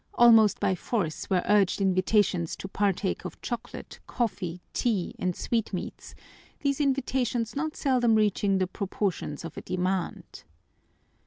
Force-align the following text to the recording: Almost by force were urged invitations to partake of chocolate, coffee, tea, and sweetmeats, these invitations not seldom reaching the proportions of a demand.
Almost 0.15 0.59
by 0.59 0.73
force 0.73 1.29
were 1.29 1.43
urged 1.47 1.79
invitations 1.79 2.55
to 2.55 2.67
partake 2.67 3.23
of 3.23 3.39
chocolate, 3.43 3.99
coffee, 4.07 4.63
tea, 4.73 5.13
and 5.19 5.35
sweetmeats, 5.35 6.15
these 6.61 6.81
invitations 6.81 7.55
not 7.55 7.75
seldom 7.75 8.15
reaching 8.15 8.57
the 8.57 8.65
proportions 8.65 9.45
of 9.45 9.57
a 9.57 9.61
demand. 9.61 10.43